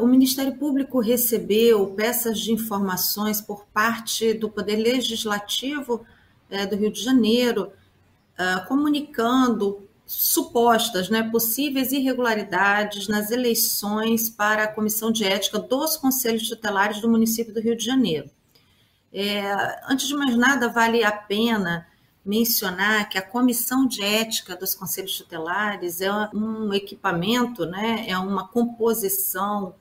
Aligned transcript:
O 0.00 0.06
Ministério 0.06 0.54
Público 0.54 1.00
recebeu 1.00 1.88
peças 1.88 2.38
de 2.38 2.52
informações 2.52 3.40
por 3.40 3.66
parte 3.66 4.32
do 4.32 4.48
Poder 4.48 4.76
Legislativo 4.76 6.06
é, 6.48 6.64
do 6.64 6.76
Rio 6.76 6.92
de 6.92 7.02
Janeiro, 7.02 7.72
uh, 8.38 8.64
comunicando 8.68 9.82
supostas, 10.06 11.10
né, 11.10 11.28
possíveis 11.28 11.90
irregularidades 11.90 13.08
nas 13.08 13.32
eleições 13.32 14.30
para 14.30 14.62
a 14.62 14.72
Comissão 14.72 15.10
de 15.10 15.24
Ética 15.24 15.58
dos 15.58 15.96
Conselhos 15.96 16.48
Tutelares 16.48 17.00
do 17.00 17.10
município 17.10 17.52
do 17.52 17.60
Rio 17.60 17.76
de 17.76 17.84
Janeiro. 17.84 18.30
É, 19.12 19.82
antes 19.90 20.06
de 20.06 20.14
mais 20.14 20.36
nada, 20.36 20.68
vale 20.68 21.02
a 21.02 21.10
pena 21.10 21.88
mencionar 22.24 23.08
que 23.08 23.18
a 23.18 23.22
comissão 23.22 23.84
de 23.84 24.04
ética 24.04 24.54
dos 24.54 24.76
conselhos 24.76 25.16
tutelares 25.16 26.00
é 26.00 26.12
um 26.32 26.72
equipamento, 26.72 27.66
né, 27.66 28.04
é 28.06 28.16
uma 28.16 28.46
composição 28.46 29.74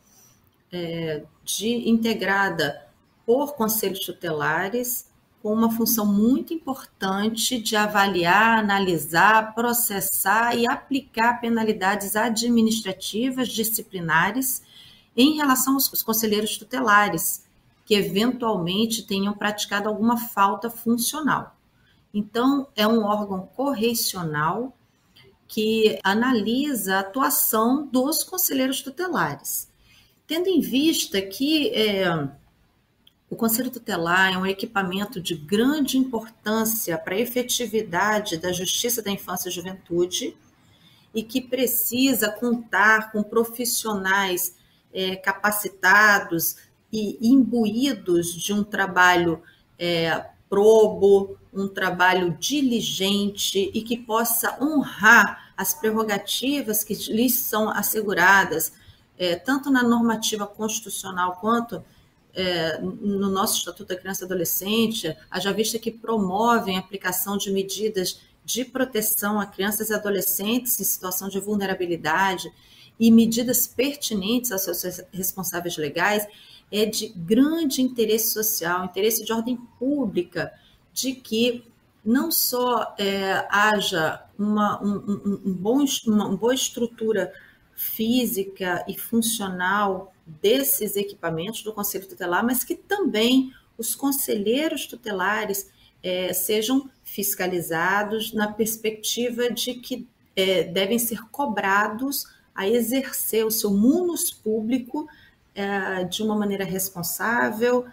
é, 0.72 1.24
de 1.44 1.90
integrada 1.90 2.88
por 3.26 3.56
conselhos 3.56 4.00
tutelares 4.00 5.08
com 5.42 5.54
uma 5.54 5.72
função 5.72 6.06
muito 6.06 6.54
importante 6.54 7.60
de 7.60 7.76
avaliar, 7.76 8.60
analisar, 8.60 9.54
processar 9.54 10.56
e 10.56 10.68
aplicar 10.68 11.40
penalidades 11.40 12.16
administrativas 12.16 13.50
disciplinares 13.50 14.62
em 15.16 15.36
relação 15.36 15.76
aos 15.76 16.04
conselheiros 16.04 16.58
tutelares 16.58 17.46
que 17.86 17.96
eventualmente 17.96 19.08
tenham 19.08 19.34
praticado 19.34 19.88
alguma 19.88 20.18
falta 20.18 20.70
funcional. 20.70 21.56
Então, 22.14 22.68
é 22.76 22.86
um 22.88 23.06
órgão 23.06 23.48
correcional 23.56 24.76
que 25.48 25.98
analisa 26.04 26.98
a 26.98 27.00
atuação 27.00 27.88
dos 27.88 28.24
conselheiros 28.24 28.82
tutelares. 28.82 29.67
Tendo 30.28 30.50
em 30.50 30.60
vista 30.60 31.22
que 31.22 31.70
é, 31.70 32.28
o 33.30 33.36
Conselho 33.38 33.72
Tutelar 33.72 34.34
é 34.34 34.38
um 34.38 34.46
equipamento 34.46 35.22
de 35.22 35.34
grande 35.36 35.98
importância 35.98 36.98
para 36.98 37.16
a 37.16 37.20
efetividade 37.20 38.36
da 38.36 38.52
justiça 38.52 39.02
da 39.02 39.10
infância 39.10 39.48
e 39.48 39.54
juventude 39.54 40.36
e 41.16 41.24
que 41.24 41.40
precisa 41.40 42.30
contar 42.30 43.10
com 43.14 43.24
profissionais 43.24 44.54
é, 44.94 45.16
capacitados 45.16 46.58
e 46.92 47.18
imbuídos 47.22 48.34
de 48.34 48.52
um 48.52 48.66
trabalho 48.66 49.42
é, 49.80 50.26
probo, 50.50 51.38
um 51.54 51.70
trabalho 51.70 52.38
diligente 52.38 53.72
e 53.74 53.82
que 53.82 53.98
possa 53.98 54.58
honrar 54.62 55.54
as 55.56 55.74
prerrogativas 55.74 56.84
que 56.84 56.94
lhes 57.12 57.34
são 57.34 57.70
asseguradas, 57.70 58.74
é, 59.18 59.36
tanto 59.36 59.70
na 59.70 59.84
normativa 59.84 60.46
constitucional 60.46 61.38
quanto 61.42 61.84
é, 62.34 62.80
no 62.80 63.30
nosso 63.30 63.58
Estatuto 63.58 63.90
da 63.90 64.00
Criança 64.00 64.24
e 64.24 64.26
Adolescente, 64.26 65.18
haja 65.30 65.52
vista 65.52 65.80
que 65.80 65.92
promovem 65.92 66.78
a 66.78 66.80
aplicação 66.80 67.36
de 67.36 67.52
medidas 67.52 68.22
de 68.46 68.64
proteção 68.64 69.40
a 69.42 69.46
crianças 69.46 69.90
e 69.90 69.94
adolescentes 69.94 70.80
em 70.80 70.84
situação 70.84 71.28
de 71.28 71.40
vulnerabilidade 71.40 72.50
e 73.00 73.12
medidas 73.12 73.68
pertinentes 73.68 74.52
aos 74.52 74.62
seus 74.62 75.02
responsáveis 75.12 75.76
legais, 75.78 76.26
é 76.72 76.86
de 76.86 77.10
grande 77.10 77.82
interesse 77.82 78.30
social, 78.30 78.86
interesse 78.86 79.26
de 79.26 79.34
ordem 79.34 79.58
pública, 79.78 80.54
de 80.94 81.14
que 81.14 81.66
não 82.06 82.32
só 82.32 82.96
é, 82.98 83.46
haja 83.50 84.24
uma, 84.40 84.82
um, 84.82 84.96
um, 84.96 85.42
um 85.46 85.54
bom, 85.54 85.84
uma 86.06 86.38
boa 86.38 86.54
estrutura 86.54 87.34
física 87.78 88.84
e 88.88 88.98
funcional 88.98 90.12
desses 90.26 90.96
equipamentos 90.96 91.62
do 91.62 91.72
Conselho 91.72 92.08
Tutelar, 92.08 92.44
mas 92.44 92.64
que 92.64 92.74
também 92.74 93.54
os 93.78 93.94
conselheiros 93.94 94.88
tutelares 94.88 95.70
é, 96.02 96.34
sejam 96.34 96.90
fiscalizados 97.04 98.34
na 98.34 98.52
perspectiva 98.52 99.52
de 99.52 99.76
que 99.76 100.08
é, 100.36 100.64
devem 100.64 100.98
ser 100.98 101.22
cobrados 101.30 102.26
a 102.54 102.68
exercer 102.68 103.46
o 103.46 103.52
seu 103.52 103.70
munus 103.70 104.32
público 104.32 105.08
é, 105.54 106.04
de 106.04 106.24
uma 106.24 106.36
maneira 106.36 106.66
responsável, 106.66 107.86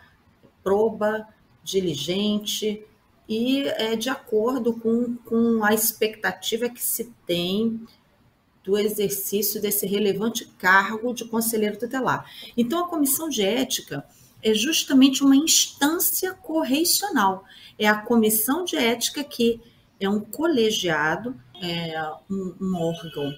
proba, 0.63 1.29
diligente 1.63 2.83
e 3.29 3.69
é, 3.69 3.97
de 3.97 4.09
acordo 4.09 4.73
com, 4.73 5.17
com 5.17 5.63
a 5.63 5.75
expectativa 5.75 6.71
que 6.71 6.83
se 6.83 7.13
tem 7.27 7.87
do 8.65 8.79
exercício 8.79 9.61
desse 9.61 9.87
relevante 9.87 10.47
cargo 10.59 11.13
de 11.13 11.27
conselheiro 11.27 11.79
tutelar. 11.79 12.25
Então, 12.57 12.85
a 12.85 12.89
comissão 12.89 13.29
de 13.29 13.43
ética 13.43 14.05
é 14.43 14.55
justamente 14.55 15.23
uma 15.23 15.37
instância 15.37 16.33
correicional. 16.33 17.45
É 17.79 17.87
a 17.87 17.99
comissão 17.99 18.65
de 18.65 18.77
ética 18.77 19.23
que 19.23 19.61
é 20.01 20.09
um 20.09 20.21
colegiado, 20.21 21.37
é 21.63 21.95
um, 22.31 22.55
um 22.61 22.77
órgão 22.77 23.33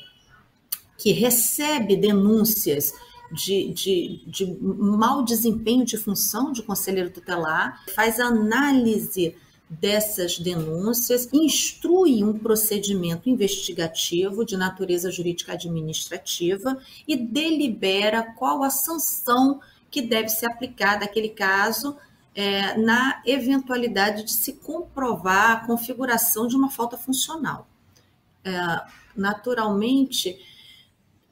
que 0.97 1.13
recebe 1.13 1.97
denúncias 1.97 2.93
de, 3.33 3.73
de, 3.73 4.23
de 4.27 4.47
mau 4.61 5.25
desempenho 5.25 5.85
de 5.85 5.97
função 5.97 6.53
de 6.53 6.63
conselheiro 6.63 7.11
tutelar, 7.11 7.85
faz 7.95 8.21
análise 8.21 9.35
dessas 9.69 10.39
denúncias, 10.39 11.29
instrui 11.33 12.23
um 12.23 12.39
procedimento 12.39 13.29
investigativo 13.29 14.45
de 14.45 14.57
natureza 14.57 15.11
jurídica 15.11 15.53
administrativa 15.53 16.79
e 17.07 17.17
delibera 17.17 18.23
qual 18.23 18.63
a 18.63 18.71
sanção 18.71 19.61
que 19.91 20.03
deve 20.03 20.29
ser 20.29 20.47
aplicada 20.47 21.05
àquele 21.05 21.31
caso 21.31 21.97
é, 22.35 22.77
na 22.77 23.23
eventualidade 23.27 24.23
de 24.23 24.33
se 24.33 24.53
comprovar 24.53 25.53
a 25.53 25.67
configuração 25.67 26.47
de 26.47 26.55
uma 26.55 26.71
falta 26.71 26.97
funcional. 26.97 27.67
É, 28.45 28.53
naturalmente, 29.17 30.39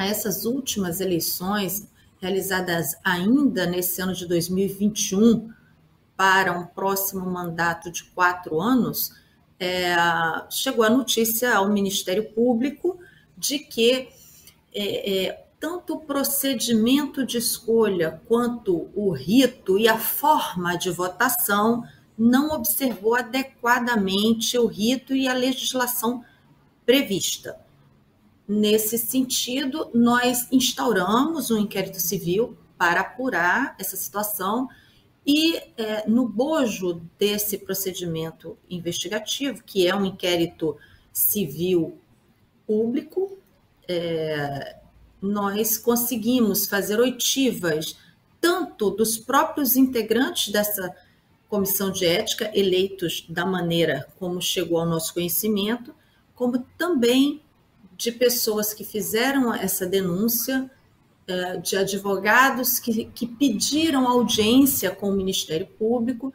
a 0.00 0.06
essas 0.06 0.46
últimas 0.46 0.98
eleições, 0.98 1.86
realizadas 2.22 2.96
ainda 3.04 3.66
nesse 3.66 4.00
ano 4.00 4.14
de 4.14 4.26
2021, 4.26 5.52
para 6.16 6.58
um 6.58 6.64
próximo 6.64 7.26
mandato 7.26 7.92
de 7.92 8.04
quatro 8.04 8.62
anos, 8.62 9.12
é, 9.58 9.94
chegou 10.48 10.86
a 10.86 10.88
notícia 10.88 11.54
ao 11.54 11.68
Ministério 11.68 12.32
Público 12.32 12.98
de 13.36 13.58
que 13.58 14.08
é, 14.72 15.26
é, 15.26 15.44
tanto 15.60 15.96
o 15.96 16.00
procedimento 16.00 17.26
de 17.26 17.36
escolha 17.36 18.22
quanto 18.26 18.88
o 18.94 19.10
rito 19.10 19.78
e 19.78 19.86
a 19.86 19.98
forma 19.98 20.76
de 20.76 20.90
votação 20.90 21.84
não 22.16 22.52
observou 22.52 23.16
adequadamente 23.16 24.56
o 24.56 24.64
rito 24.64 25.14
e 25.14 25.28
a 25.28 25.34
legislação 25.34 26.24
prevista. 26.86 27.68
Nesse 28.52 28.98
sentido, 28.98 29.88
nós 29.94 30.48
instauramos 30.50 31.52
um 31.52 31.58
inquérito 31.58 32.00
civil 32.00 32.58
para 32.76 33.02
apurar 33.02 33.76
essa 33.78 33.96
situação 33.96 34.68
e 35.24 35.54
é, 35.76 36.04
no 36.08 36.26
bojo 36.26 37.00
desse 37.16 37.58
procedimento 37.58 38.58
investigativo, 38.68 39.62
que 39.62 39.86
é 39.86 39.94
um 39.94 40.04
inquérito 40.04 40.76
civil 41.12 41.96
público, 42.66 43.38
é, 43.86 44.80
nós 45.22 45.78
conseguimos 45.78 46.66
fazer 46.66 46.98
oitivas 46.98 47.96
tanto 48.40 48.90
dos 48.90 49.16
próprios 49.16 49.76
integrantes 49.76 50.52
dessa 50.52 50.92
comissão 51.48 51.92
de 51.92 52.04
ética, 52.04 52.50
eleitos 52.52 53.24
da 53.28 53.46
maneira 53.46 54.08
como 54.18 54.42
chegou 54.42 54.80
ao 54.80 54.86
nosso 54.86 55.14
conhecimento, 55.14 55.94
como 56.34 56.66
também 56.76 57.40
de 58.00 58.10
pessoas 58.10 58.72
que 58.72 58.82
fizeram 58.82 59.52
essa 59.52 59.86
denúncia, 59.86 60.70
é, 61.26 61.58
de 61.58 61.76
advogados 61.76 62.78
que, 62.78 63.04
que 63.04 63.26
pediram 63.26 64.08
audiência 64.08 64.90
com 64.90 65.10
o 65.10 65.14
Ministério 65.14 65.66
Público, 65.66 66.32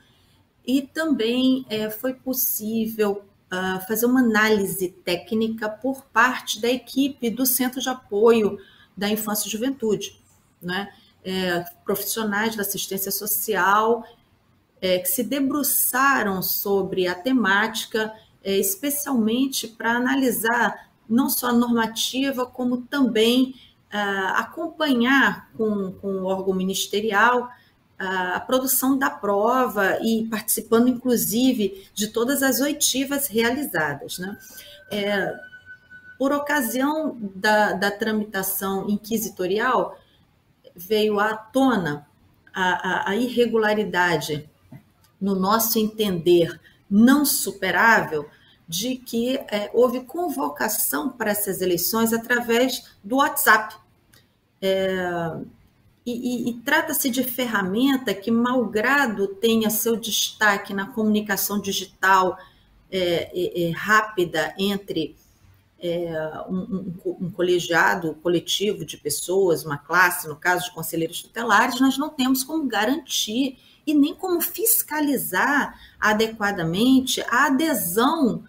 e 0.64 0.84
também 0.84 1.66
é, 1.68 1.90
foi 1.90 2.14
possível 2.14 3.24
ah, 3.50 3.80
fazer 3.88 4.06
uma 4.06 4.20
análise 4.20 4.90
técnica 5.04 5.68
por 5.68 6.06
parte 6.06 6.62
da 6.62 6.70
equipe 6.70 7.32
do 7.32 7.48
Centro 7.48 7.82
de 7.82 7.90
Apoio 7.90 8.60
da 8.96 9.10
Infância 9.10 9.48
e 9.48 9.52
Juventude, 9.52 10.22
né? 10.62 10.94
É, 11.24 11.66
profissionais 11.84 12.56
da 12.56 12.62
assistência 12.62 13.12
social 13.12 14.06
que 14.80 15.08
se 15.08 15.24
debruçaram 15.24 16.44
sobre 16.44 17.08
a 17.08 17.16
temática, 17.16 18.14
especialmente 18.44 19.68
para 19.68 19.94
analisar 19.94 20.86
não 21.08 21.30
só 21.30 21.52
normativa, 21.52 22.46
como 22.46 22.82
também 22.82 23.56
ah, 23.92 24.36
acompanhar 24.40 25.50
com, 25.58 25.92
com 25.94 26.08
o 26.08 26.26
órgão 26.26 26.54
ministerial 26.54 27.50
a 27.98 28.40
produção 28.42 28.98
da 28.98 29.10
prova 29.10 30.00
e 30.02 30.28
participando, 30.28 30.90
inclusive, 30.90 31.88
de 31.94 32.08
todas 32.08 32.44
as 32.44 32.60
oitivas 32.60 33.28
realizadas. 33.28 34.18
Né? 34.20 34.38
É, 34.92 35.34
por 36.18 36.32
ocasião 36.34 37.18
da, 37.36 37.74
da, 37.74 37.92
tramitação 37.92 38.90
inquisitorial, 38.90 39.98
veio 40.76 41.20
à 41.20 41.36
tona 41.36 42.06
a, 42.54 43.10
a, 43.10 43.10
a 43.12 43.16
irregularidade, 43.16 44.50
no 45.20 45.36
nosso 45.36 45.80
entender, 45.80 46.60
não 46.90 47.26
superável, 47.26 48.30
de 48.68 48.96
que 48.96 49.38
é, 49.38 49.70
houve 49.74 50.02
convocação 50.02 51.10
para 51.10 51.32
essas 51.32 51.62
eleições 51.62 52.14
através 52.14 52.98
do 53.04 53.18
WhatsApp. 53.18 53.76
É, 54.62 55.38
e, 56.06 56.12
e, 56.12 56.50
e 56.50 56.54
trata-se 56.62 57.10
de 57.10 57.24
ferramenta 57.24 58.14
que, 58.14 58.30
malgrado 58.30 59.28
tenha 59.28 59.70
seu 59.70 59.96
destaque 59.96 60.74
na 60.74 60.88
comunicação 60.88 61.60
digital 61.60 62.38
é, 62.92 63.32
é, 63.34 63.70
é 63.70 63.72
rápida 63.72 64.54
entre 64.58 65.16
é, 65.80 66.46
um, 66.48 66.58
um, 67.06 67.18
um, 67.22 67.32
colegiado 67.32 68.16
coletivo 68.22 68.86
de 68.86 68.98
pessoas, 68.98 69.66
uma 69.66 69.78
classe, 69.78 70.28
no 70.28 70.36
caso 70.36 70.66
de 70.66 70.72
conselheiros 70.72 71.22
tutelares, 71.22 71.80
nós 71.80 71.98
não 71.98 72.10
temos 72.10 72.44
como 72.44 72.66
garantir 72.68 73.58
e 73.86 73.94
nem 73.94 74.16
como 74.16 74.42
fiscalizar 74.42 75.80
adequadamente 76.00 77.22
a 77.30 77.48
adesão 77.48 78.44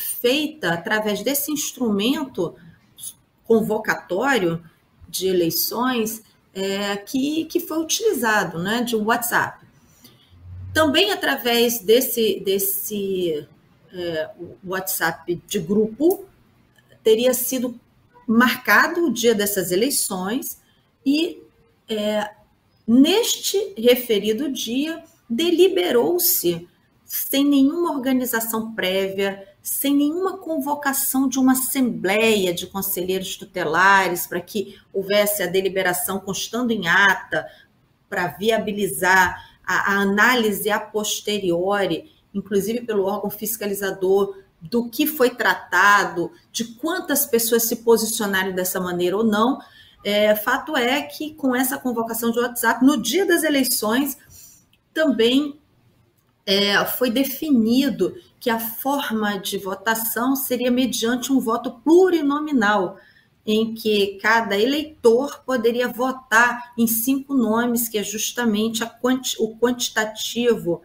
feita 0.00 0.72
através 0.72 1.22
desse 1.22 1.52
instrumento 1.52 2.54
convocatório 3.44 4.62
de 5.08 5.26
eleições 5.26 6.22
é, 6.54 6.96
que, 6.96 7.44
que 7.46 7.60
foi 7.60 7.78
utilizado, 7.78 8.58
né, 8.58 8.82
de 8.82 8.96
WhatsApp. 8.96 9.66
Também 10.72 11.10
através 11.10 11.80
desse, 11.80 12.40
desse 12.40 13.46
é, 13.92 14.30
WhatsApp 14.64 15.40
de 15.46 15.58
grupo, 15.58 16.24
teria 17.02 17.34
sido 17.34 17.78
marcado 18.26 19.06
o 19.06 19.12
dia 19.12 19.34
dessas 19.34 19.72
eleições 19.72 20.60
e 21.04 21.42
é, 21.88 22.30
neste 22.86 23.74
referido 23.76 24.50
dia 24.50 25.02
deliberou-se 25.28 26.68
sem 27.04 27.44
nenhuma 27.44 27.92
organização 27.92 28.72
prévia, 28.72 29.48
sem 29.62 29.94
nenhuma 29.94 30.38
convocação 30.38 31.28
de 31.28 31.38
uma 31.38 31.52
assembleia 31.52 32.52
de 32.52 32.66
conselheiros 32.66 33.36
tutelares 33.36 34.26
para 34.26 34.40
que 34.40 34.78
houvesse 34.92 35.42
a 35.42 35.46
deliberação 35.46 36.18
constando 36.18 36.72
em 36.72 36.88
ata 36.88 37.46
para 38.08 38.28
viabilizar 38.28 39.58
a, 39.64 39.94
a, 39.94 40.00
análise 40.00 40.70
a 40.70 40.80
posteriori, 40.80 42.10
inclusive 42.34 42.80
pelo 42.80 43.04
órgão 43.04 43.30
fiscalizador, 43.30 44.36
do 44.60 44.88
que 44.88 45.06
foi 45.06 45.30
tratado, 45.30 46.32
de 46.50 46.64
quantas 46.64 47.24
pessoas 47.24 47.64
se 47.64 47.76
posicionaram 47.76 48.52
dessa 48.52 48.80
maneira 48.80 49.16
ou 49.16 49.24
não. 49.24 49.60
É, 50.04 50.34
fato 50.34 50.76
é 50.76 51.02
que 51.02 51.34
com 51.34 51.54
essa 51.54 51.78
convocação 51.78 52.30
de 52.30 52.38
WhatsApp, 52.38 52.84
no 52.84 53.00
dia 53.00 53.26
das 53.26 53.42
eleições, 53.42 54.18
também 54.92 55.59
é, 56.46 56.84
foi 56.84 57.10
definido 57.10 58.14
que 58.38 58.50
a 58.50 58.58
forma 58.58 59.38
de 59.38 59.58
votação 59.58 60.34
seria 60.34 60.70
mediante 60.70 61.32
um 61.32 61.38
voto 61.38 61.72
plurinominal, 61.84 62.96
em 63.46 63.74
que 63.74 64.18
cada 64.20 64.58
eleitor 64.58 65.42
poderia 65.44 65.88
votar 65.88 66.72
em 66.76 66.86
cinco 66.86 67.34
nomes, 67.34 67.88
que 67.88 67.98
é 67.98 68.02
justamente 68.02 68.84
quanti 69.00 69.36
o 69.38 69.56
quantitativo 69.56 70.82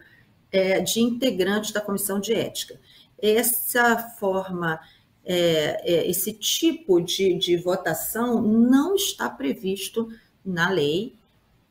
é, 0.50 0.80
de 0.80 1.00
integrantes 1.00 1.70
da 1.70 1.80
comissão 1.80 2.18
de 2.18 2.32
ética. 2.32 2.78
Essa 3.18 3.98
forma, 4.18 4.80
é, 5.24 5.80
é, 5.84 6.10
esse 6.10 6.32
tipo 6.32 7.00
de, 7.00 7.34
de, 7.34 7.56
votação 7.56 8.42
não 8.42 8.94
está 8.94 9.28
previsto 9.28 10.08
na 10.44 10.70
lei 10.70 11.14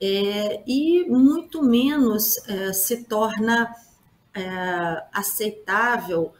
é, 0.01 0.63
e 0.67 1.05
muito 1.09 1.63
menos 1.63 2.37
é, 2.47 2.73
se 2.73 3.03
torna 3.03 3.73
é, 4.33 5.03
aceitável 5.13 6.33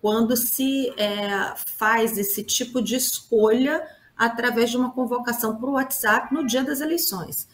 quando 0.00 0.36
se 0.36 0.92
é, 0.98 1.54
faz 1.76 2.18
esse 2.18 2.42
tipo 2.42 2.82
de 2.82 2.96
escolha 2.96 3.86
através 4.16 4.70
de 4.70 4.76
uma 4.76 4.90
convocação 4.90 5.58
o 5.60 5.70
WhatsApp 5.72 6.34
no 6.34 6.46
dia 6.46 6.64
das 6.64 6.80
eleições. 6.80 7.46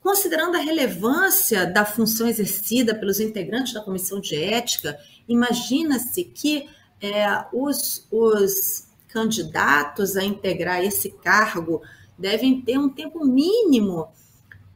Considerando 0.00 0.56
a 0.56 0.60
relevância 0.60 1.66
da 1.66 1.84
função 1.84 2.26
exercida 2.28 2.94
pelos 2.94 3.20
integrantes 3.20 3.72
da 3.72 3.80
comissão 3.80 4.20
de 4.20 4.36
ética, 4.36 4.98
imagina-se 5.28 6.24
que 6.24 6.68
é, 7.00 7.44
os, 7.52 8.06
os 8.10 8.88
candidatos 9.08 10.16
a 10.16 10.24
integrar 10.24 10.82
esse 10.82 11.10
cargo 11.10 11.82
devem 12.18 12.60
ter 12.60 12.78
um 12.78 12.88
tempo 12.88 13.24
mínimo 13.24 14.08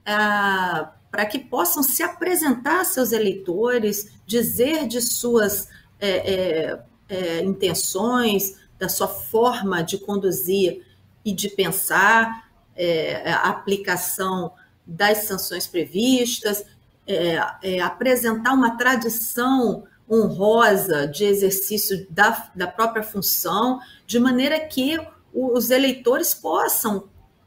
ah, 0.07 0.93
para 1.11 1.27
que 1.27 1.39
possam 1.39 1.83
se 1.83 2.03
apresentar 2.03 2.81
a 2.81 2.85
seus 2.85 3.13
eleitores, 3.13 4.11
dizer 4.27 4.87
de 4.87 5.01
suas 5.01 5.69
é, 6.01 6.09
é, 6.09 6.83
é, 7.09 7.45
intenções, 7.45 8.57
da 8.79 8.89
sua 8.89 9.07
forma 9.07 9.83
de 9.83 9.99
conduzir 9.99 10.85
e 11.25 11.33
de 11.33 11.49
pensar, 11.49 12.51
é, 12.75 13.31
a 13.31 13.51
aplicação 13.51 14.53
das 14.87 15.19
sanções 15.19 15.67
previstas, 15.67 16.65
é, 17.07 17.39
é, 17.63 17.81
apresentar 17.81 18.55
uma 18.55 18.77
tradição 18.77 19.85
honrosa 20.11 21.07
de 21.07 21.25
exercício 21.25 22.07
da, 22.11 22.51
da 22.55 22.67
própria 22.67 23.03
função, 23.03 23.81
de 24.07 24.19
maneira 24.19 24.59
que 24.61 24.99
os 25.33 25.71
eleitores 25.71 26.35
possam, 26.35 27.05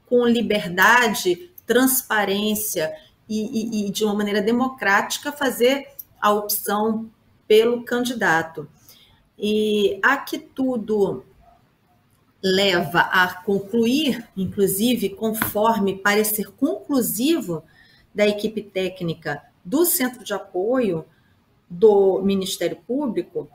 com 0.08 0.26
liberdade, 0.26 1.52
transparência 1.66 2.94
e, 3.28 3.86
e, 3.86 3.88
e 3.88 3.90
de 3.92 4.04
uma 4.04 4.14
maneira 4.14 4.42
democrática 4.42 5.32
fazer 5.32 5.88
a 6.22 6.32
opção 6.32 7.10
pelo 7.48 7.84
candidato. 7.84 8.68
E 9.38 10.00
a 10.02 10.18
que 10.18 10.38
tudo 10.38 11.26
leva 12.42 13.00
a 13.00 13.34
concluir, 13.44 14.28
inclusive 14.38 15.10
conforme 15.10 15.98
parecer 15.98 16.52
conclusivo 16.52 17.64
da 18.14 18.28
equipe 18.28 18.62
técnica 18.62 19.42
do 19.64 19.84
Centro 19.84 20.24
de 20.24 20.34
Apoio 20.34 21.06
do 21.68 22.22
Ministério 22.22 22.78
Público, 22.88 23.50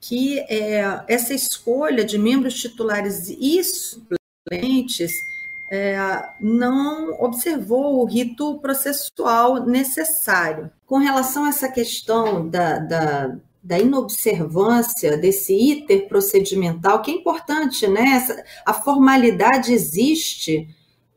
que 0.00 0.40
é, 0.40 1.02
essa 1.08 1.32
escolha 1.32 2.04
de 2.04 2.18
membros 2.18 2.54
titulares 2.54 3.30
e 3.30 3.64
suplentes 3.64 5.12
é, 5.74 6.28
não 6.40 7.20
observou 7.20 8.00
o 8.00 8.04
rito 8.04 8.60
processual 8.60 9.66
necessário. 9.66 10.70
Com 10.86 10.98
relação 10.98 11.44
a 11.44 11.48
essa 11.48 11.68
questão 11.68 12.48
da, 12.48 12.78
da, 12.78 13.36
da 13.60 13.78
inobservância 13.80 15.18
desse 15.18 15.52
iter 15.52 16.06
procedimental, 16.06 17.02
que 17.02 17.10
é 17.10 17.14
importante, 17.14 17.88
né? 17.88 18.24
a 18.64 18.72
formalidade 18.72 19.72
existe 19.72 20.68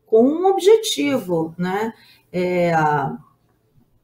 com 0.04 0.24
um 0.24 0.46
objetivo, 0.46 1.54
né? 1.56 1.92
É, 2.32 2.72
a, 2.74 3.16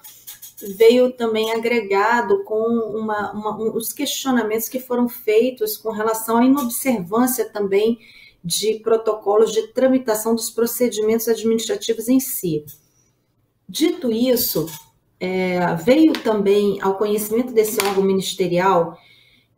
veio 0.76 1.14
também 1.14 1.54
agregado 1.54 2.44
com 2.44 2.60
uma, 3.00 3.32
uma, 3.32 3.58
um, 3.58 3.74
os 3.74 3.94
questionamentos 3.94 4.68
que 4.68 4.82
foram 4.82 5.08
feitos 5.08 5.78
com 5.78 5.92
relação 5.92 6.40
à 6.40 6.44
inobservância 6.44 7.50
também 7.50 7.98
de 8.44 8.80
protocolos 8.80 9.54
de 9.54 9.68
tramitação 9.68 10.36
dos 10.36 10.50
procedimentos 10.50 11.30
administrativos 11.30 12.10
em 12.10 12.20
si. 12.20 12.66
Dito 13.70 14.12
isso, 14.12 14.68
é, 15.20 15.76
veio 15.76 16.14
também 16.14 16.80
ao 16.82 16.98
conhecimento 16.98 17.54
desse 17.54 17.80
órgão 17.82 18.04
ministerial 18.04 18.98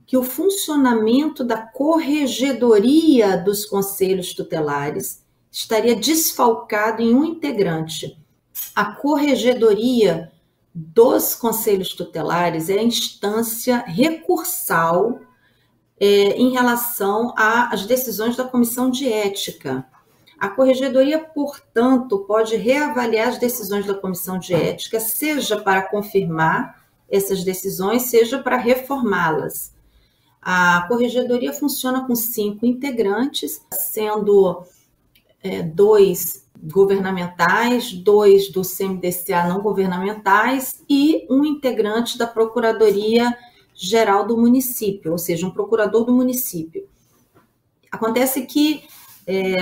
que 0.05 0.17
o 0.17 0.23
funcionamento 0.23 1.43
da 1.43 1.57
corregedoria 1.57 3.37
dos 3.37 3.65
conselhos 3.65 4.33
tutelares 4.33 5.23
estaria 5.51 5.95
desfalcado 5.95 7.01
em 7.01 7.13
um 7.13 7.23
integrante. 7.23 8.17
A 8.75 8.85
corregedoria 8.85 10.31
dos 10.73 11.35
conselhos 11.35 11.89
tutelares 11.89 12.69
é 12.69 12.79
a 12.79 12.83
instância 12.83 13.83
recursal 13.85 15.19
é, 15.99 16.07
em 16.37 16.51
relação 16.51 17.33
às 17.37 17.85
decisões 17.85 18.35
da 18.35 18.45
comissão 18.45 18.89
de 18.89 19.11
ética. 19.11 19.85
A 20.39 20.47
corregedoria, 20.47 21.19
portanto, 21.19 22.19
pode 22.19 22.55
reavaliar 22.55 23.27
as 23.27 23.37
decisões 23.37 23.85
da 23.85 23.93
comissão 23.93 24.39
de 24.39 24.53
ética, 24.53 24.99
seja 24.99 25.59
para 25.59 25.81
confirmar 25.81 26.81
essas 27.09 27.43
decisões, 27.43 28.03
seja 28.03 28.39
para 28.39 28.55
reformá-las. 28.55 29.73
A 30.41 30.85
corregedoria 30.87 31.51
funciona 31.51 32.07
com 32.07 32.15
cinco 32.15 32.65
integrantes, 32.65 33.61
sendo 33.73 34.63
é, 35.43 35.61
dois 35.61 36.47
governamentais, 36.61 37.91
dois 37.91 38.49
do 38.49 38.61
CMDCA 38.61 39.47
não 39.47 39.61
governamentais 39.61 40.81
e 40.89 41.25
um 41.29 41.43
integrante 41.43 42.17
da 42.17 42.27
Procuradoria 42.27 43.37
Geral 43.73 44.27
do 44.27 44.37
município, 44.37 45.11
ou 45.11 45.17
seja, 45.17 45.47
um 45.47 45.51
procurador 45.51 46.03
do 46.05 46.11
município. 46.11 46.87
Acontece 47.89 48.45
que 48.45 48.83
é, 49.25 49.53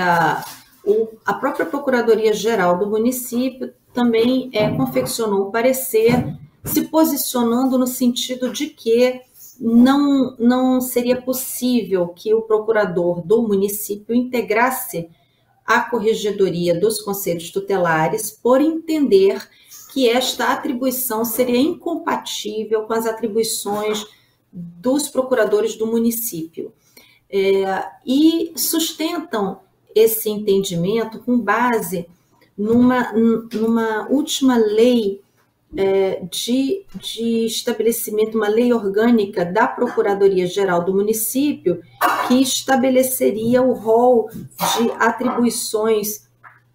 o, 0.88 1.10
a 1.25 1.34
própria 1.34 1.65
Procuradoria 1.65 2.34
Geral 2.34 2.77
do 2.79 2.88
município 2.88 3.74
também 3.94 4.50
é, 4.53 4.70
confeccionou 4.72 5.48
um 5.48 5.51
parecer 5.51 6.38
se 6.63 6.84
posicionando 6.84 7.77
no 7.77 7.86
sentido 7.86 8.50
de 8.51 8.67
que 8.67 9.22
não, 9.60 10.36
não 10.38 10.79
seria 10.79 11.22
possível 11.22 12.08
que 12.10 12.34
o 12.34 12.41
procurador 12.41 13.22
do 13.22 13.41
município 13.41 14.15
integrasse 14.15 15.10
a 15.65 15.82
corregedoria 15.82 16.79
dos 16.79 17.01
conselhos 17.01 17.51
tutelares 17.51 18.32
por 18.32 18.62
entender 18.62 19.46
que 19.91 20.08
esta 20.08 20.53
atribuição 20.53 21.25
seria 21.25 21.60
incompatível 21.60 22.84
com 22.84 22.94
as 22.94 23.06
atribuições 23.06 24.06
dos 24.51 25.10
procuradores 25.10 25.75
do 25.75 25.88
município. 25.88 26.72
É, 27.29 27.86
e 28.06 28.53
sustentam 28.56 29.60
esse 29.96 30.29
entendimento 30.29 31.20
com 31.20 31.39
base 31.39 32.08
numa, 32.58 33.13
numa 33.13 34.08
última 34.10 34.58
lei 34.58 35.22
é, 35.75 36.22
de, 36.32 36.86
de 36.96 37.46
estabelecimento, 37.46 38.38
uma 38.38 38.48
lei 38.48 38.72
orgânica 38.72 39.46
da 39.46 39.67
Procuradoria-Geral 39.67 40.84
do 40.84 40.94
município, 40.94 41.82
que 42.27 42.41
estabeleceria 42.41 43.62
o 43.62 43.74
rol 43.74 44.29
de 44.32 44.91
atribuições 44.98 46.27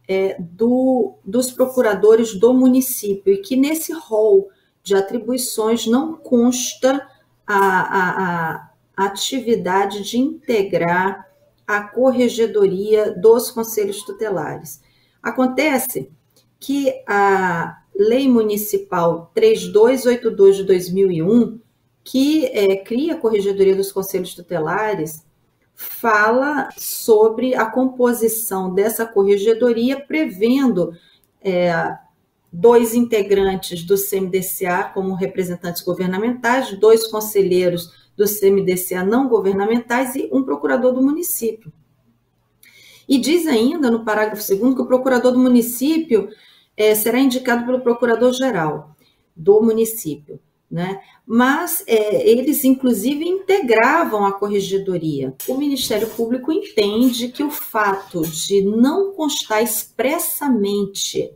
é, 0.07 0.37
do, 0.39 1.15
dos 1.25 1.51
procuradores 1.51 2.35
do 2.35 2.53
município, 2.53 3.33
e 3.33 3.39
que 3.39 3.57
nesse 3.57 3.93
rol 3.93 4.51
de 4.83 4.95
atribuições 4.95 5.87
não 5.87 6.15
consta 6.15 7.07
a, 7.47 7.57
a, 7.57 8.71
a 8.97 9.05
atividade 9.05 10.03
de 10.03 10.19
integrar 10.19 11.32
a 11.77 11.83
corregedoria 11.89 13.11
dos 13.13 13.51
conselhos 13.51 14.03
tutelares. 14.03 14.83
Acontece 15.23 16.11
que 16.61 16.93
a 17.07 17.79
Lei 17.95 18.29
Municipal 18.29 19.31
3282 19.35 20.57
de 20.59 20.65
2001, 20.65 21.61
que 22.05 22.47
é, 22.47 22.77
cria 22.77 23.15
a 23.15 23.17
Corregedoria 23.17 23.75
dos 23.75 23.91
Conselhos 23.91 24.35
Tutelares, 24.35 25.25
fala 25.75 26.69
sobre 26.77 27.55
a 27.55 27.65
composição 27.65 28.73
dessa 28.75 29.07
corregedoria, 29.07 29.99
prevendo 29.99 30.95
é, 31.41 31.73
dois 32.53 32.95
integrantes 32.95 33.83
do 33.83 33.97
CMDCA 33.97 34.91
como 34.93 35.15
representantes 35.15 35.83
governamentais, 35.83 36.79
dois 36.79 37.07
conselheiros 37.07 37.91
do 38.17 38.27
CMDCA 38.27 39.03
não 39.03 39.29
governamentais 39.29 40.15
e 40.15 40.29
um 40.31 40.43
procurador 40.43 40.93
do 40.93 41.03
município. 41.03 41.73
E 43.09 43.19
diz 43.19 43.47
ainda 43.47 43.91
no 43.91 44.05
parágrafo 44.05 44.47
2 44.47 44.75
que 44.75 44.83
o 44.83 44.87
procurador 44.87 45.33
do 45.33 45.39
município 45.39 46.29
é, 46.77 46.95
será 46.95 47.19
indicado 47.19 47.65
pelo 47.65 47.81
procurador-geral 47.81 48.95
do 49.35 49.61
município. 49.63 50.39
Né? 50.71 51.03
Mas 51.27 51.85
é, 51.87 52.27
eles, 52.29 52.65
inclusive, 52.65 53.29
integravam 53.29 54.25
a 54.25 54.33
corregedoria. 54.33 55.35
O 55.47 55.59
Ministério 55.59 56.09
Público 56.09 56.51
entende 56.51 57.29
que 57.29 57.43
o 57.43 57.51
fato 57.51 58.23
de 58.23 58.63
não 58.63 59.13
constar 59.13 59.63
expressamente 59.63 61.31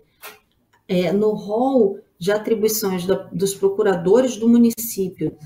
é, 0.88 1.12
no 1.12 1.32
rol 1.32 1.98
de 2.18 2.32
atribuições 2.32 3.04
do, 3.04 3.28
dos 3.32 3.54
procuradores 3.54 4.36
do 4.36 4.48
município, 4.48 5.36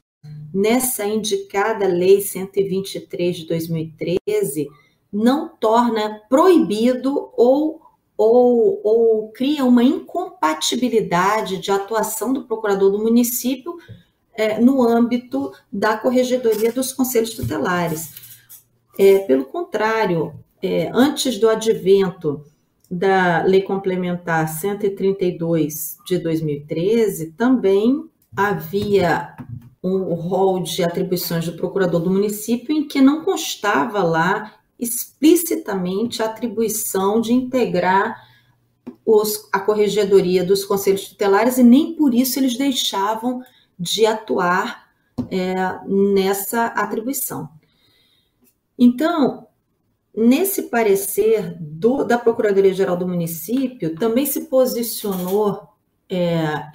nessa 0.52 1.04
indicada 1.04 1.86
Lei 1.86 2.20
123 2.20 3.36
de 3.36 3.46
2013, 3.46 4.68
não 5.12 5.48
torna 5.48 6.20
proibido 6.28 7.30
ou 7.36 7.80
ou, 8.22 8.82
ou 8.84 9.32
cria 9.32 9.64
uma 9.64 9.82
incompatibilidade 9.82 11.56
de 11.56 11.70
atuação 11.70 12.34
do 12.34 12.44
procurador 12.44 12.92
do 12.92 12.98
município 12.98 13.78
é, 14.34 14.60
no 14.60 14.82
âmbito 14.82 15.50
da 15.72 15.96
corregedoria 15.96 16.70
dos 16.70 16.92
conselhos 16.92 17.30
tutelares. 17.30 18.12
É, 18.98 19.20
pelo 19.20 19.46
contrário, 19.46 20.34
é, 20.62 20.90
antes 20.92 21.38
do 21.38 21.48
advento 21.48 22.44
da 22.90 23.42
Lei 23.44 23.62
Complementar 23.62 24.48
132 24.48 25.96
de 26.04 26.18
2013, 26.18 27.32
também 27.32 28.04
havia 28.36 29.36
um 29.82 30.14
rol 30.14 30.62
de 30.62 30.82
atribuições 30.82 31.46
do 31.46 31.52
procurador 31.52 32.00
do 32.00 32.10
município 32.10 32.74
em 32.74 32.86
que 32.86 33.00
não 33.00 33.24
constava 33.24 34.02
lá 34.02 34.54
explicitamente 34.78 36.22
a 36.22 36.26
atribuição 36.26 37.20
de 37.20 37.32
integrar 37.32 38.28
os, 39.04 39.48
a 39.52 39.60
corregedoria 39.60 40.44
dos 40.44 40.64
conselhos 40.64 41.08
tutelares 41.08 41.58
e 41.58 41.62
nem 41.62 41.94
por 41.94 42.14
isso 42.14 42.38
eles 42.38 42.56
deixavam 42.56 43.42
de 43.78 44.04
atuar 44.04 44.88
é, 45.30 45.54
nessa 45.86 46.66
atribuição. 46.66 47.48
Então, 48.78 49.46
nesse 50.14 50.64
parecer 50.64 51.56
do, 51.60 52.04
da 52.04 52.18
Procuradoria-Geral 52.18 52.96
do 52.96 53.08
município, 53.08 53.94
também 53.96 54.26
se 54.26 54.46
posicionou 54.46 55.70
é, 56.10 56.68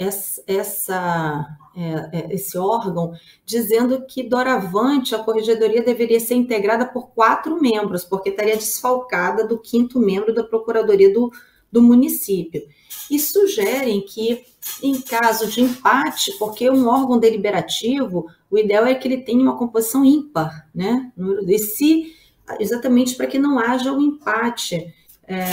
essa, 0.48 1.46
é, 1.76 2.18
é, 2.18 2.34
esse 2.34 2.58
órgão, 2.58 3.12
dizendo 3.46 4.06
que, 4.08 4.24
doravante, 4.24 5.14
a 5.14 5.20
corregedoria 5.20 5.84
deveria 5.84 6.22
ser 6.22 6.36
integrada 6.36 6.86
por 6.86 7.10
quatro 7.10 7.62
membros, 7.62 8.06
porque 8.06 8.30
estaria 8.30 8.56
desfalcada 8.56 9.46
do 9.46 9.60
quinto 9.60 10.00
membro 10.00 10.34
da 10.34 10.44
Procuradoria 10.44 11.14
do, 11.14 11.30
do 11.70 11.82
município. 11.82 12.64
E 13.12 13.20
sugerem 13.20 14.02
que, 14.02 14.46
em 14.82 15.02
caso 15.02 15.48
de 15.48 15.62
empate, 15.62 16.32
porque 16.40 16.70
um 16.70 16.88
órgão 16.88 17.20
deliberativo, 17.20 18.28
o 18.50 18.58
ideal 18.58 18.86
é 18.86 18.96
que 18.96 19.06
ele 19.06 19.18
tenha 19.18 19.42
uma 19.42 19.58
composição 19.58 20.06
ímpar, 20.06 20.70
né? 20.74 21.12
E 21.46 21.60
se, 21.60 22.14
exatamente 22.60 23.16
para 23.16 23.28
que 23.28 23.40
não 23.40 23.60
haja 23.60 23.92
um 23.92 24.02
empate 24.02 24.94
é, 25.28 25.46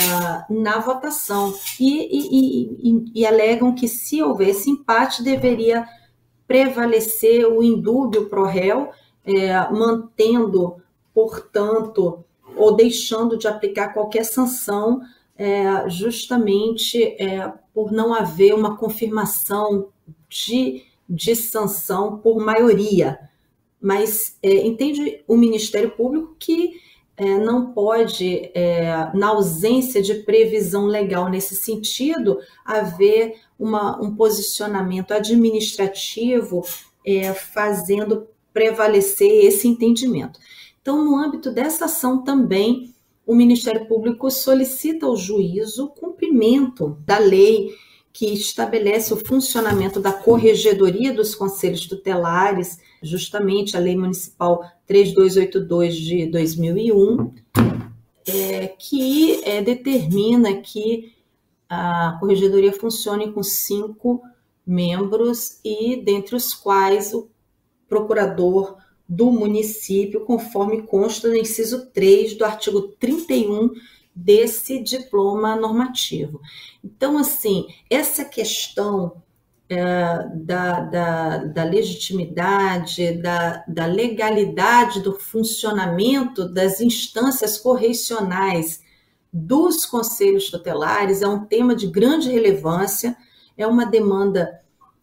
na 0.49 0.79
votação. 0.79 1.53
E, 1.79 1.89
e, 1.89 2.91
e, 2.91 3.11
e, 3.15 3.25
alegam 3.25 3.73
que, 3.73 3.87
se 3.87 4.21
houvesse 4.21 4.69
empate, 4.69 5.23
deveria 5.23 5.85
prevalecer 6.47 7.45
o 7.45 7.63
indúbio 7.63 8.29
pro 8.29 8.45
réu, 8.45 8.91
é, 9.25 9.71
mantendo, 9.71 10.75
portanto, 11.13 12.23
ou 12.55 12.75
deixando 12.75 13.37
de 13.37 13.47
aplicar 13.47 13.93
qualquer 13.93 14.23
sanção, 14.25 15.01
é, 15.35 15.89
justamente 15.89 17.01
é, 17.19 17.51
por 17.73 17.91
não 17.91 18.13
haver 18.13 18.53
uma 18.53 18.77
confirmação 18.77 19.89
de, 20.29 20.83
de 21.09 21.35
sanção 21.35 22.17
por 22.17 22.39
maioria. 22.39 23.17
Mas 23.83 24.37
é, 24.41 24.65
entende 24.65 25.21
o 25.27 25.35
Ministério 25.35 25.91
Público 25.91 26.37
que 26.39 26.81
é, 27.17 27.37
não 27.37 27.73
pode, 27.73 28.49
é, 28.55 29.11
na 29.13 29.27
ausência 29.27 30.01
de 30.01 30.15
previsão 30.15 30.85
legal 30.85 31.29
nesse 31.29 31.53
sentido, 31.53 32.39
haver 32.63 33.41
uma, 33.59 34.01
um 34.01 34.15
posicionamento 34.15 35.11
administrativo 35.11 36.63
é, 37.05 37.33
fazendo 37.33 38.25
prevalecer 38.53 39.45
esse 39.45 39.67
entendimento. 39.67 40.39
Então, 40.81 41.03
no 41.03 41.17
âmbito 41.17 41.51
dessa 41.51 41.85
ação 41.85 42.23
também, 42.23 42.93
o 43.25 43.35
Ministério 43.35 43.85
Público 43.85 44.31
solicita 44.31 45.05
ao 45.05 45.17
juízo 45.17 45.85
o 45.85 45.89
cumprimento 45.89 46.97
da 47.05 47.17
lei 47.17 47.73
que 48.13 48.31
estabelece 48.31 49.11
o 49.11 49.17
funcionamento 49.17 49.99
da 49.99 50.13
corregedoria 50.13 51.11
dos 51.11 51.33
conselhos 51.33 51.87
tutelares, 51.87 52.77
justamente 53.01 53.75
a 53.75 53.79
Lei 53.79 53.97
Municipal 53.97 54.63
3282 54.85 55.95
de 55.95 56.27
2001, 56.27 57.33
é, 58.27 58.67
que 58.67 59.43
é, 59.43 59.63
determina 59.63 60.55
que 60.57 61.11
a 61.67 62.15
corregedoria 62.19 62.71
funcione 62.71 63.31
com 63.31 63.41
cinco 63.41 64.21
membros 64.65 65.59
e 65.65 65.95
dentre 65.97 66.35
os 66.35 66.53
quais 66.53 67.15
o 67.15 67.27
procurador 67.89 68.77
do 69.09 69.31
município, 69.31 70.21
conforme 70.21 70.83
consta 70.83 71.27
no 71.27 71.35
inciso 71.35 71.87
3 71.87 72.35
do 72.35 72.45
artigo 72.45 72.81
31 72.99 73.71
desse 74.15 74.79
diploma 74.79 75.55
normativo. 75.55 76.39
Então, 76.83 77.17
assim, 77.17 77.67
essa 77.89 78.23
questão 78.23 79.23
é, 79.69 80.27
da, 80.35 80.79
da, 80.81 81.37
da, 81.45 81.63
legitimidade, 81.63 83.13
da, 83.13 83.63
da 83.67 83.85
legalidade 83.85 85.01
do 85.01 85.13
funcionamento 85.13 86.47
das 86.47 86.79
instâncias 86.79 87.57
correcionais 87.57 88.83
dos 89.31 89.83
conselhos 89.85 90.51
tutelares 90.51 91.23
é 91.23 91.27
um 91.27 91.45
tema 91.45 91.75
de 91.75 91.87
grande 91.87 92.29
relevância, 92.29 93.17
é 93.57 93.65
uma 93.65 93.85
demanda 93.85 94.61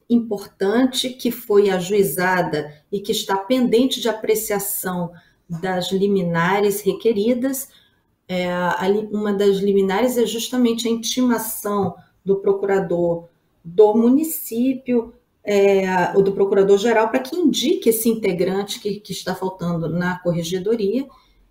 importante 0.08 1.10
que 1.10 1.32
foi 1.32 1.68
ajuizada 1.68 2.72
e 2.92 3.00
que 3.00 3.10
está 3.10 3.36
pendente 3.36 4.00
de 4.00 4.08
apreciação 4.08 5.10
das 5.48 5.90
liminares 5.90 6.80
requeridas. 6.80 7.68
É, 8.32 8.48
uma 9.10 9.32
das 9.32 9.56
liminares 9.56 10.16
é 10.16 10.24
justamente 10.24 10.86
a 10.86 10.90
intimação 10.90 11.96
do 12.24 12.36
procurador 12.36 13.24
do 13.64 13.92
município, 13.92 15.12
é, 15.42 16.12
ou 16.14 16.22
do 16.22 16.30
procurador-geral, 16.30 17.08
para 17.08 17.18
que 17.18 17.34
indique 17.34 17.88
esse 17.88 18.08
integrante 18.08 18.78
que, 18.78 19.00
que 19.00 19.10
está 19.10 19.34
faltando 19.34 19.88
na 19.88 20.20
corregedoria 20.20 21.08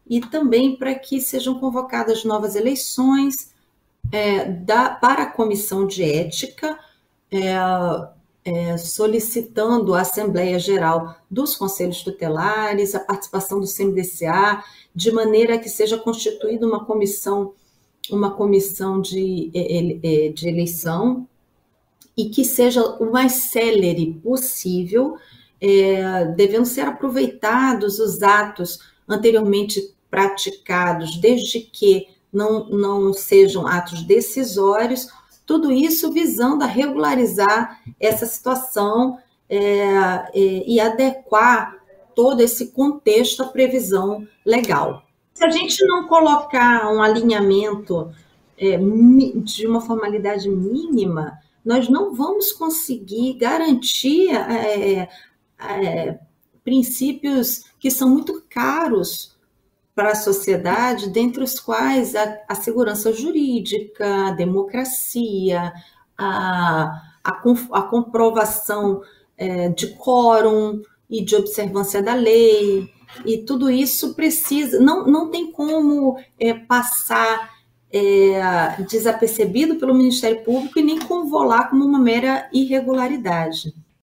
e 0.09 0.21
também 0.21 0.77
para 0.77 0.95
que 0.95 1.19
sejam 1.19 1.59
convocadas 1.59 2.23
novas 2.23 2.55
eleições 2.55 3.53
é, 4.09 4.45
da, 4.49 4.89
para 4.89 5.23
a 5.23 5.31
comissão 5.31 5.85
de 5.85 6.01
ética, 6.01 6.79
é, 7.29 7.55
é, 8.49 8.77
solicitando 8.77 9.93
a 9.93 10.01
Assembleia 10.01 10.57
Geral 10.57 11.15
dos 11.29 11.55
Conselhos 11.55 12.01
Tutelares, 12.01 12.95
a 12.95 12.99
participação 12.99 13.59
do 13.59 13.67
CMDCA, 13.67 14.63
de 14.93 15.11
maneira 15.11 15.59
que 15.59 15.69
seja 15.69 15.99
constituída 15.99 16.65
uma 16.65 16.83
comissão, 16.83 17.53
uma 18.09 18.31
comissão 18.31 18.99
de, 18.99 19.51
é, 19.53 20.25
é, 20.25 20.29
de 20.29 20.47
eleição 20.47 21.27
e 22.17 22.29
que 22.29 22.43
seja 22.43 22.83
o 22.83 23.11
mais 23.11 23.33
célere 23.33 24.19
possível, 24.23 25.15
é, 25.61 26.25
devendo 26.25 26.65
ser 26.65 26.81
aproveitados 26.81 27.99
os 27.99 28.23
atos 28.23 28.79
anteriormente 29.07 29.93
praticados, 30.09 31.17
desde 31.17 31.59
que 31.59 32.07
não, 32.33 32.67
não 32.67 33.13
sejam 33.13 33.67
atos 33.67 34.01
decisórios, 34.01 35.07
tudo 35.49 35.71
isso 35.71 36.11
visando 36.11 36.63
a 36.63 36.67
regularizar 36.67 37.81
essa 37.99 38.27
situação 38.27 39.17
é, 39.49 39.57
é, 39.57 40.29
e 40.35 40.79
adequar 40.79 41.75
todo 42.15 42.41
esse 42.41 42.67
contexto 42.67 43.41
à 43.41 43.47
previsão 43.47 44.27
legal. 44.45 45.01
Se 45.33 45.43
a 45.43 45.49
gente 45.49 45.83
não 45.87 46.07
colocar 46.07 46.87
um 46.93 47.01
alinhamento 47.01 48.13
é, 48.59 48.77
de 49.43 49.65
uma 49.65 49.81
formalidade 49.81 50.47
mínima, 50.47 51.39
nós 51.65 51.89
não 51.89 52.13
vamos 52.13 52.51
conseguir 52.51 53.33
garantir 53.33 54.29
é, 54.29 55.09
é, 55.59 56.19
princípios 56.63 57.63
que 57.79 57.89
são 57.89 58.07
muito 58.07 58.43
caros 58.47 59.35
para 59.99 60.11
a 60.11 60.15
sociedade, 60.15 61.09
dentre 61.09 61.43
os 61.43 61.59
quais 61.59 62.15
a, 62.15 62.39
a 62.47 62.55
segurança 62.55 63.11
jurídica, 63.11 64.29
a 64.29 64.31
democracia, 64.31 65.73
a, 66.17 67.01
a, 67.21 67.43
a 67.73 67.81
comprovação 67.81 69.01
é, 69.37 69.67
de 69.67 69.87
quórum 69.95 70.81
e 71.09 71.21
de 71.21 71.35
observância 71.35 72.01
da 72.01 72.13
lei, 72.13 72.89
e 73.25 73.39
tudo 73.39 73.69
isso 73.69 74.13
precisa, 74.13 74.79
não, 74.79 75.05
não 75.05 75.29
tem 75.29 75.51
como 75.51 76.17
é, 76.39 76.53
passar 76.53 77.49
é, 77.91 78.81
desapercebido 78.89 79.75
pelo 79.75 79.93
Ministério 79.93 80.45
Público 80.45 80.79
e 80.79 80.81
nem 80.81 80.99
convolar 80.99 81.69
como 81.69 81.83
uma 81.83 81.99
mera 81.99 82.49
irregularidade. 82.53 83.75